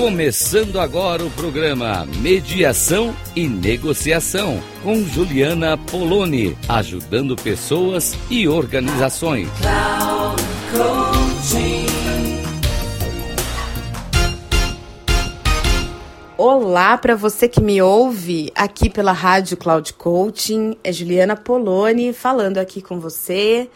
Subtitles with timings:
[0.00, 9.50] Começando agora o programa Mediação e Negociação com Juliana Poloni, ajudando pessoas e organizações.
[16.38, 20.78] Olá para você que me ouve aqui pela Rádio Cloud Coaching.
[20.82, 23.68] É Juliana Poloni falando aqui com você.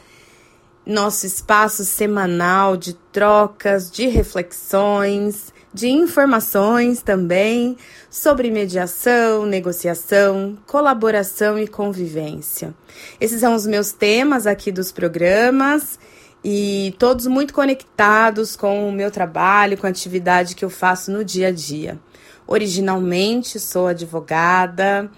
[0.86, 7.76] Nosso espaço semanal de trocas, de reflexões, de informações também
[8.08, 12.72] sobre mediação, negociação, colaboração e convivência.
[13.20, 15.98] Esses são os meus temas aqui dos programas
[16.44, 21.24] e todos muito conectados com o meu trabalho, com a atividade que eu faço no
[21.24, 21.98] dia a dia.
[22.46, 25.10] Originalmente sou advogada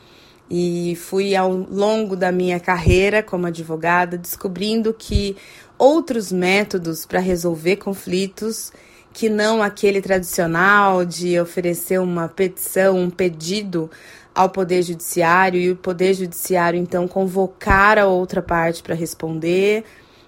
[0.48, 5.36] e fui ao longo da minha carreira como advogada descobrindo que
[5.76, 8.72] outros métodos para resolver conflitos
[9.16, 13.90] que não aquele tradicional de oferecer uma petição, um pedido
[14.34, 19.84] ao Poder Judiciário e o Poder Judiciário então convocar a outra parte para responder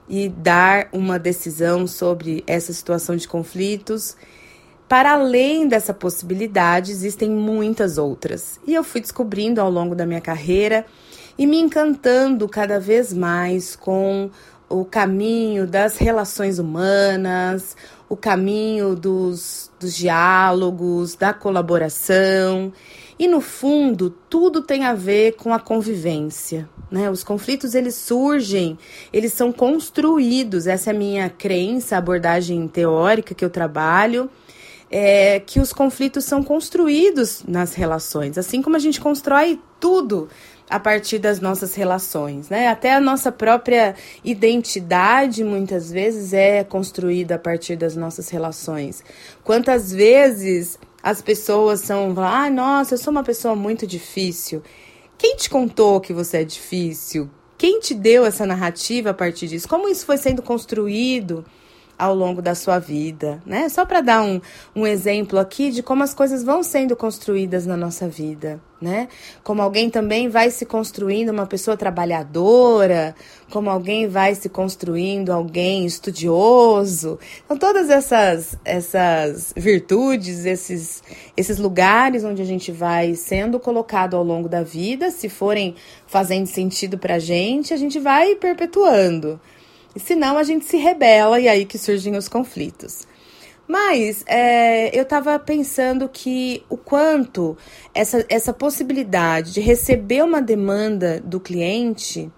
[0.09, 4.17] e dar uma decisão sobre essa situação de conflitos.
[4.89, 8.59] Para além dessa possibilidade, existem muitas outras.
[8.67, 10.87] E eu fui descobrindo ao longo da minha carreira
[11.37, 14.31] e me encantando cada vez mais com
[14.69, 17.77] o caminho das relações humanas,
[18.09, 22.73] o caminho dos, dos diálogos, da colaboração.
[23.19, 26.69] E no fundo, tudo tem a ver com a convivência.
[26.91, 27.11] Né?
[27.11, 28.79] Os conflitos eles surgem,
[29.13, 30.67] eles são construídos.
[30.67, 34.31] Essa é a minha crença, a abordagem teórica que eu trabalho.
[34.91, 40.31] É, que os conflitos são construídos nas relações, assim como a gente constrói tudo
[40.69, 42.69] a partir das nossas relações, né?
[42.69, 49.03] Até a nossa própria identidade muitas vezes é construída a partir das nossas relações.
[49.43, 54.63] Quantas vezes as pessoas são, ah, nossa, eu sou uma pessoa muito difícil.
[55.17, 57.31] Quem te contou que você é difícil?
[57.57, 59.69] Quem te deu essa narrativa a partir disso?
[59.69, 61.45] Como isso foi sendo construído?
[61.99, 63.69] Ao longo da sua vida, né?
[63.69, 64.41] Só para dar um,
[64.75, 69.09] um exemplo aqui de como as coisas vão sendo construídas na nossa vida, né?
[69.43, 73.17] Como alguém também vai se construindo uma pessoa trabalhadora,
[73.51, 77.19] como alguém vai se construindo alguém estudioso.
[77.45, 81.03] Então todas essas essas virtudes, esses
[81.37, 85.75] esses lugares onde a gente vai sendo colocado ao longo da vida, se forem
[86.07, 89.41] fazendo sentido pra gente, a gente vai perpetuando.
[89.95, 93.07] E senão a gente se rebela e aí que surgem os conflitos.
[93.67, 97.57] Mas é, eu estava pensando que o quanto
[97.95, 102.31] essa, essa possibilidade de receber uma demanda do cliente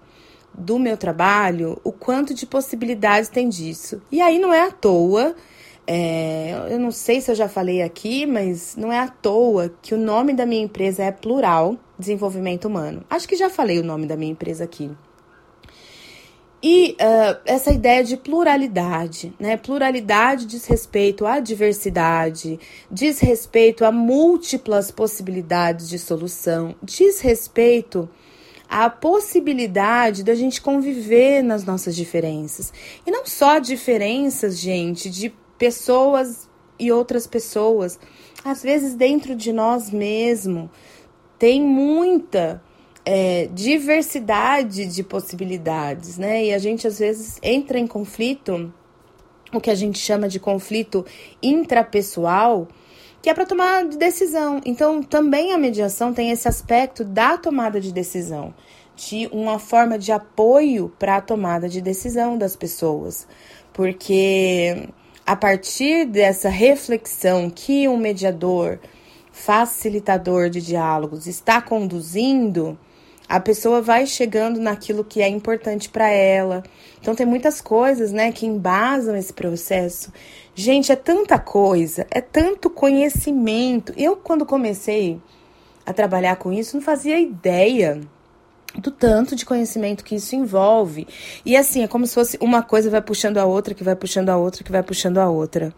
[0.53, 4.01] do meu trabalho, o quanto de possibilidades tem disso.
[4.11, 5.33] E aí não é à toa,
[5.87, 9.93] é, eu não sei se eu já falei aqui, mas não é à toa que
[9.93, 13.03] o nome da minha empresa é Plural Desenvolvimento Humano.
[13.09, 14.91] Acho que já falei o nome da minha empresa aqui.
[16.63, 19.57] E uh, essa ideia de pluralidade, né?
[19.57, 28.07] Pluralidade diz respeito à diversidade, diz respeito a múltiplas possibilidades de solução, diz respeito
[28.69, 32.71] à possibilidade da gente conviver nas nossas diferenças.
[33.07, 36.47] E não só diferenças, gente, de pessoas
[36.79, 37.99] e outras pessoas.
[38.45, 40.69] Às vezes, dentro de nós mesmo,
[41.39, 42.61] tem muita
[43.05, 46.45] é, diversidade de possibilidades, né?
[46.45, 48.71] E a gente às vezes entra em conflito,
[49.53, 51.05] o que a gente chama de conflito
[51.41, 52.67] intrapessoal,
[53.21, 54.61] que é para tomar decisão.
[54.65, 58.53] Então, também a mediação tem esse aspecto da tomada de decisão,
[58.95, 63.27] de uma forma de apoio para a tomada de decisão das pessoas,
[63.73, 64.87] porque
[65.25, 68.79] a partir dessa reflexão que um mediador,
[69.31, 72.77] facilitador de diálogos está conduzindo,
[73.31, 76.61] a pessoa vai chegando naquilo que é importante para ela.
[76.99, 80.11] Então tem muitas coisas, né, que embasam esse processo.
[80.53, 83.93] Gente, é tanta coisa, é tanto conhecimento.
[83.95, 85.17] Eu quando comecei
[85.85, 88.01] a trabalhar com isso, não fazia ideia
[88.75, 91.07] do tanto de conhecimento que isso envolve.
[91.45, 94.27] E assim, é como se fosse uma coisa vai puxando a outra, que vai puxando
[94.27, 95.73] a outra, que vai puxando a outra.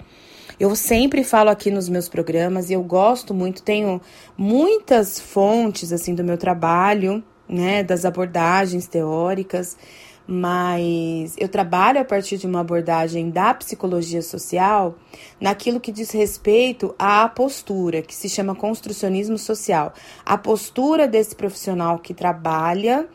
[0.60, 4.02] Eu sempre falo aqui nos meus programas e eu gosto muito, tenho
[4.36, 7.24] muitas fontes assim do meu trabalho
[7.54, 9.78] né, das abordagens teóricas,
[10.26, 14.96] mas eu trabalho a partir de uma abordagem da psicologia social
[15.40, 19.94] naquilo que diz respeito à postura, que se chama construcionismo social.
[20.26, 23.08] A postura desse profissional que trabalha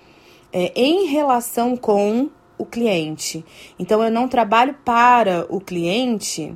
[0.52, 3.44] é, em relação com o cliente.
[3.78, 6.54] Então, eu não trabalho para o cliente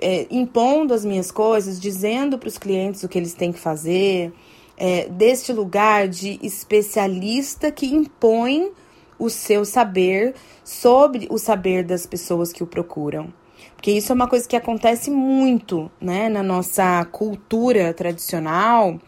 [0.00, 4.32] é, impondo as minhas coisas, dizendo para os clientes o que eles têm que fazer,
[4.78, 8.70] é, deste lugar de especialista que impõe
[9.18, 13.34] o seu saber sobre o saber das pessoas que o procuram.
[13.74, 19.00] Porque isso é uma coisa que acontece muito né, na nossa cultura tradicional.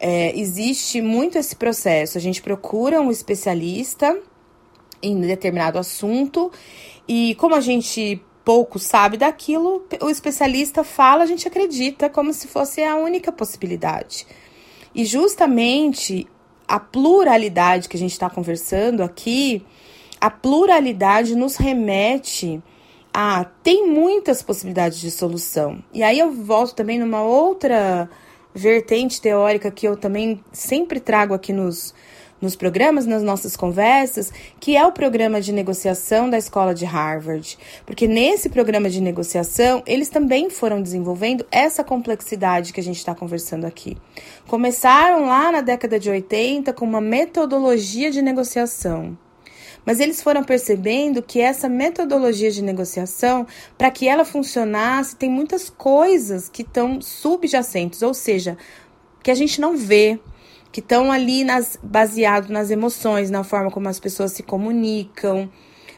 [0.00, 2.16] É, existe muito esse processo.
[2.16, 4.18] A gente procura um especialista
[5.02, 6.50] em determinado assunto
[7.06, 12.48] e, como a gente pouco sabe daquilo, o especialista fala, a gente acredita como se
[12.48, 14.26] fosse a única possibilidade.
[14.94, 16.26] E justamente
[16.66, 19.64] a pluralidade que a gente está conversando aqui,
[20.20, 22.62] a pluralidade nos remete
[23.12, 25.82] a tem muitas possibilidades de solução.
[25.92, 28.08] E aí eu volto também numa outra
[28.54, 31.94] vertente teórica que eu também sempre trago aqui nos,
[32.42, 37.56] nos programas, nas nossas conversas, que é o programa de negociação da escola de Harvard.
[37.86, 43.14] Porque nesse programa de negociação, eles também foram desenvolvendo essa complexidade que a gente está
[43.14, 43.96] conversando aqui.
[44.48, 49.16] Começaram lá na década de 80 com uma metodologia de negociação.
[49.84, 53.46] Mas eles foram percebendo que essa metodologia de negociação,
[53.76, 58.56] para que ela funcionasse, tem muitas coisas que estão subjacentes, ou seja,
[59.22, 60.20] que a gente não vê,
[60.72, 65.50] que estão ali nas, baseado nas emoções, na forma como as pessoas se comunicam,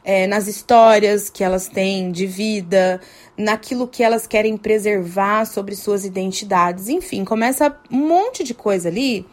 [0.04, 3.00] é, nas histórias que elas têm de vida,
[3.38, 6.88] naquilo que elas querem preservar sobre suas identidades.
[6.88, 9.24] Enfim, começa um monte de coisa ali.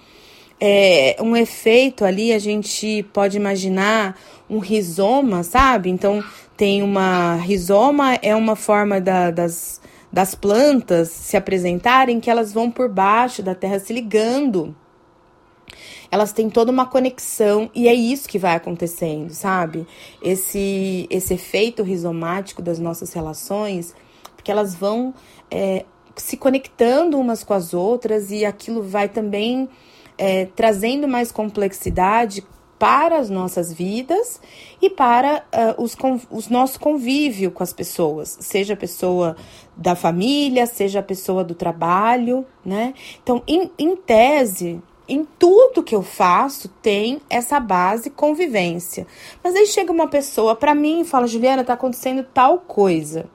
[0.59, 4.15] É, um efeito ali, a gente pode imaginar
[4.47, 5.89] um rizoma, sabe?
[5.89, 6.23] Então,
[6.55, 7.35] tem uma.
[7.37, 9.81] Rizoma é uma forma da, das,
[10.13, 14.75] das plantas se apresentarem que elas vão por baixo da terra se ligando
[16.11, 19.87] elas têm toda uma conexão e é isso que vai acontecendo, sabe?
[20.21, 23.95] Esse, esse efeito rizomático das nossas relações,
[24.35, 25.13] porque elas vão
[25.49, 25.85] é,
[26.15, 29.69] se conectando umas com as outras e aquilo vai também
[30.17, 32.45] é, trazendo mais complexidade
[32.77, 34.41] para as nossas vidas
[34.81, 35.45] e para
[35.77, 35.95] uh, os,
[36.31, 39.35] os nosso convívio com as pessoas, seja a pessoa
[39.77, 42.95] da família, seja a pessoa do trabalho, né?
[43.21, 49.05] Então, em, em tese, em tudo que eu faço tem essa base convivência.
[49.43, 53.25] Mas aí chega uma pessoa para mim e fala: Juliana, tá acontecendo tal coisa.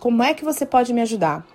[0.00, 1.46] Como é que você pode me ajudar?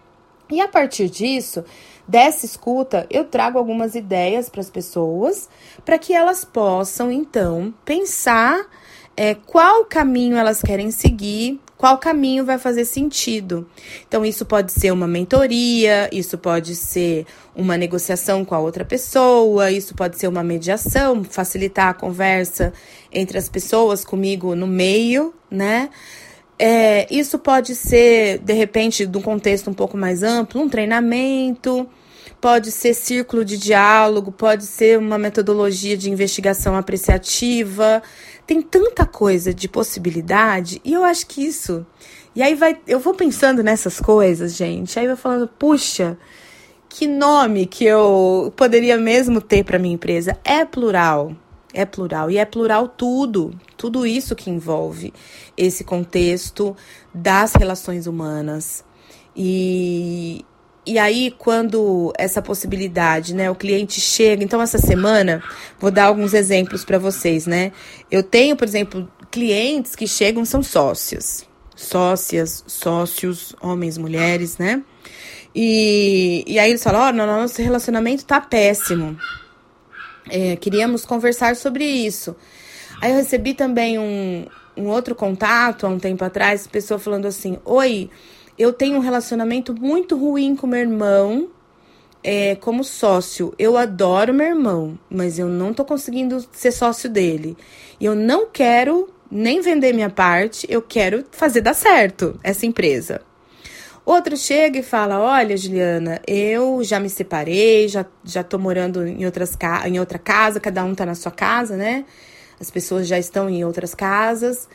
[0.49, 1.65] E a partir disso,
[2.07, 5.49] dessa escuta, eu trago algumas ideias para as pessoas
[5.83, 8.65] para que elas possam então pensar
[9.15, 13.67] é, qual caminho elas querem seguir qual caminho vai fazer sentido.
[14.07, 17.25] Então, isso pode ser uma mentoria, isso pode ser
[17.55, 22.73] uma negociação com a outra pessoa, isso pode ser uma mediação, facilitar a conversa
[23.11, 25.89] entre as pessoas comigo no meio, né?
[26.59, 31.87] É, isso pode ser, de repente, de um contexto um pouco mais amplo, um treinamento,
[32.41, 38.01] pode ser círculo de diálogo, pode ser uma metodologia de investigação apreciativa.
[38.47, 41.85] Tem tanta coisa de possibilidade e eu acho que isso.
[42.33, 44.97] E aí vai, eu vou pensando nessas coisas, gente.
[44.97, 46.17] Aí vai falando, puxa,
[46.87, 50.39] que nome que eu poderia mesmo ter para minha empresa?
[50.45, 51.35] É plural.
[51.73, 55.13] É plural e é plural tudo, tudo isso que envolve
[55.55, 56.75] esse contexto
[57.13, 58.83] das relações humanas.
[59.35, 60.45] E,
[60.87, 65.43] e aí, quando essa possibilidade, né, o cliente chega, então essa semana,
[65.77, 67.73] vou dar alguns exemplos para vocês, né?
[68.09, 74.81] Eu tenho, por exemplo, clientes que chegam são sócios, sócias, sócios, homens, mulheres, né?
[75.53, 79.17] E, e aí eles falam: Ó, oh, nosso relacionamento tá péssimo.
[80.29, 82.33] É, queríamos conversar sobre isso.
[83.01, 84.45] Aí eu recebi também um,
[84.77, 88.09] um outro contato há um tempo atrás, pessoa falando assim: Oi,
[88.57, 91.49] eu tenho um relacionamento muito ruim com meu irmão
[92.23, 93.53] é, como sócio.
[93.57, 97.55] Eu adoro meu irmão, mas eu não tô conseguindo ser sócio dele.
[97.99, 103.21] E eu não quero nem vender minha parte, eu quero fazer dar certo essa empresa.
[104.05, 109.25] Outro chega e fala: Olha, Juliana, eu já me separei, já, já tô morando em,
[109.25, 112.05] outras em outra casa, cada um tá na sua casa, né?
[112.59, 114.67] As pessoas já estão em outras casas.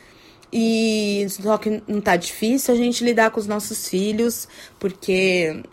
[0.55, 4.47] E só que não tá difícil a gente lidar com os nossos filhos,
[4.79, 5.63] porque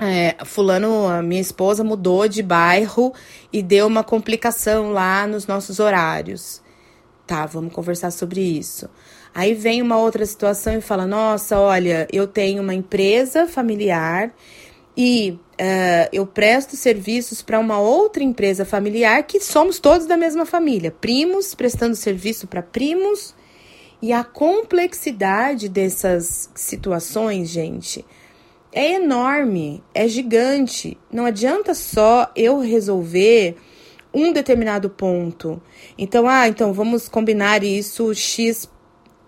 [0.00, 3.14] é, fulano, a minha esposa mudou de bairro
[3.52, 6.60] e deu uma complicação lá nos nossos horários.
[7.28, 8.90] Tá, vamos conversar sobre isso.
[9.32, 14.34] Aí vem uma outra situação e fala: Nossa, olha, eu tenho uma empresa familiar
[14.96, 20.44] e uh, eu presto serviços para uma outra empresa familiar que somos todos da mesma
[20.44, 23.32] família, primos prestando serviço para primos
[24.00, 28.04] E a complexidade dessas situações, gente,
[28.72, 30.98] é enorme, é gigante.
[31.10, 33.56] Não adianta só eu resolver
[34.12, 35.60] um determinado ponto.
[35.96, 38.68] Então, ah, então vamos combinar isso X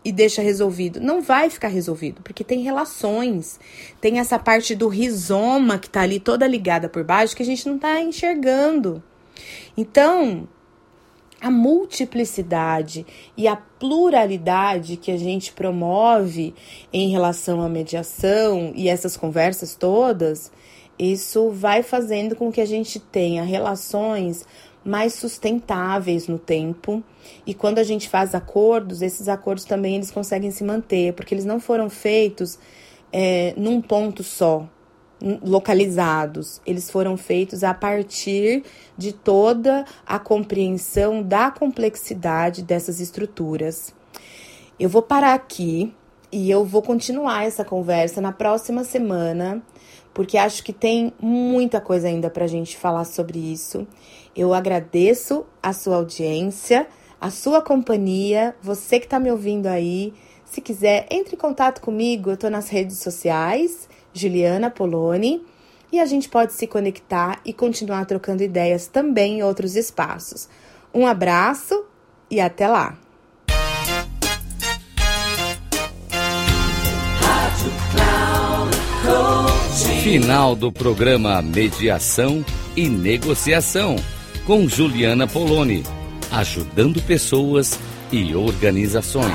[0.05, 1.01] e deixa resolvido.
[1.01, 3.59] Não vai ficar resolvido, porque tem relações.
[4.01, 7.69] Tem essa parte do rizoma que tá ali toda ligada por baixo que a gente
[7.69, 9.03] não tá enxergando.
[9.77, 10.49] Então,
[11.41, 16.55] a multiplicidade e a pluralidade que a gente promove
[16.93, 20.51] em relação à mediação e essas conversas todas,
[20.99, 24.45] isso vai fazendo com que a gente tenha relações
[24.85, 27.03] mais sustentáveis no tempo.
[27.47, 31.45] E quando a gente faz acordos, esses acordos também eles conseguem se manter, porque eles
[31.45, 32.59] não foram feitos
[33.13, 34.69] é, num ponto só,
[35.21, 36.61] localizados.
[36.67, 38.65] Eles foram feitos a partir
[38.97, 43.95] de toda a compreensão da complexidade dessas estruturas.
[44.79, 45.93] Eu vou parar aqui
[46.31, 49.63] e eu vou continuar essa conversa na próxima semana,
[50.15, 53.87] porque acho que tem muita coisa ainda para a gente falar sobre isso.
[54.37, 56.87] Eu agradeço a sua audiência,
[57.21, 60.13] a sua companhia, você que está me ouvindo aí.
[60.45, 65.43] Se quiser, entre em contato comigo, eu estou nas redes sociais Juliana Poloni,
[65.91, 70.49] e a gente pode se conectar e continuar trocando ideias também em outros espaços.
[70.93, 71.85] Um abraço
[72.31, 72.99] e até lá!
[80.03, 82.45] Final do programa Mediação
[82.75, 83.97] e Negociação
[84.47, 85.83] com Juliana Poloni,
[86.33, 87.79] ajudando pessoas
[88.11, 89.35] e organizações.